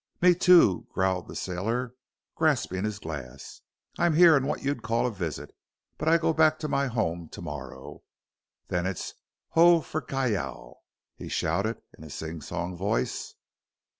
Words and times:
"Me, 0.19 0.33
too," 0.33 0.87
growled 0.91 1.27
the 1.27 1.35
sailor, 1.35 1.93
grasping 2.33 2.85
his 2.85 2.97
glass. 2.97 3.61
"I'm 3.99 4.15
here 4.15 4.33
on 4.35 4.47
what 4.47 4.63
you'd 4.63 4.81
call 4.81 5.05
a 5.05 5.11
visit, 5.11 5.55
but 5.99 6.07
I 6.07 6.17
go 6.17 6.33
back 6.33 6.57
to 6.61 6.67
my 6.67 6.87
home 6.87 7.29
to 7.29 7.39
morrow. 7.39 8.01
Then 8.67 8.87
it's 8.87 9.13
ho 9.49 9.79
for 9.81 10.01
Callao," 10.01 10.77
he 11.17 11.29
shouted 11.29 11.83
in 11.95 12.03
a 12.03 12.09
sing 12.09 12.41
song 12.41 12.75
voice. 12.75 13.35